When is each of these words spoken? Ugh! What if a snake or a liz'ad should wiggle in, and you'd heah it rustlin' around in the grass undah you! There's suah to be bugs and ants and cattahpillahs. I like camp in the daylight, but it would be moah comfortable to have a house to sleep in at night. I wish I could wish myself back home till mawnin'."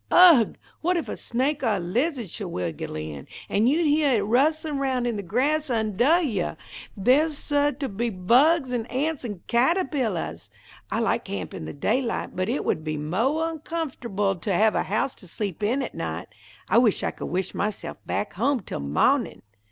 Ugh! 0.09 0.55
What 0.81 0.97
if 0.97 1.07
a 1.09 1.15
snake 1.15 1.61
or 1.61 1.75
a 1.75 1.79
liz'ad 1.79 2.27
should 2.27 2.47
wiggle 2.47 2.95
in, 2.95 3.27
and 3.47 3.69
you'd 3.69 3.85
heah 3.85 4.13
it 4.13 4.21
rustlin' 4.23 4.79
around 4.79 5.05
in 5.05 5.15
the 5.15 5.21
grass 5.21 5.69
undah 5.69 6.21
you! 6.21 6.57
There's 6.97 7.37
suah 7.37 7.69
to 7.79 7.87
be 7.87 8.09
bugs 8.09 8.71
and 8.71 8.89
ants 8.89 9.23
and 9.23 9.45
cattahpillahs. 9.45 10.49
I 10.91 11.01
like 11.01 11.23
camp 11.23 11.53
in 11.53 11.65
the 11.65 11.73
daylight, 11.73 12.35
but 12.35 12.49
it 12.49 12.65
would 12.65 12.83
be 12.83 12.97
moah 12.97 13.59
comfortable 13.63 14.35
to 14.37 14.51
have 14.51 14.73
a 14.73 14.81
house 14.89 15.13
to 15.17 15.27
sleep 15.27 15.61
in 15.61 15.83
at 15.83 15.93
night. 15.93 16.29
I 16.67 16.79
wish 16.79 17.03
I 17.03 17.11
could 17.11 17.27
wish 17.27 17.53
myself 17.53 17.97
back 18.07 18.33
home 18.33 18.61
till 18.61 18.79
mawnin'." 18.79 19.43